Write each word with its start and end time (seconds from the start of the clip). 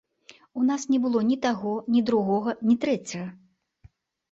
У 0.61 0.63
нас 0.69 0.81
не 0.93 0.99
было 1.03 1.21
ні 1.29 1.37
таго, 1.45 1.75
ні 1.97 2.03
другога, 2.09 2.57
ні 2.71 2.81
трэцяга. 2.87 3.31